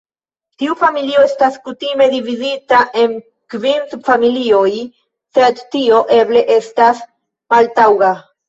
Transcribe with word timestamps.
Tiu 0.61 0.75
familio 0.83 1.19
estas 1.25 1.59
kutime 1.67 2.07
dividita 2.13 2.79
en 3.03 3.13
kvin 3.55 3.85
subfamilioj, 3.93 4.73
sed 5.39 5.63
tio 5.77 6.03
eble 6.21 6.45
estas 6.61 7.07
maltaŭga. 7.57 8.15